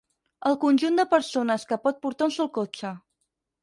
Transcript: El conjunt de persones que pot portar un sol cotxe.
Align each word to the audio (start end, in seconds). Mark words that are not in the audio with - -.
El 0.51 0.57
conjunt 0.63 0.97
de 1.01 1.05
persones 1.13 1.69
que 1.73 1.81
pot 1.87 2.03
portar 2.09 2.31
un 2.33 2.37
sol 2.41 2.55
cotxe. 2.61 2.99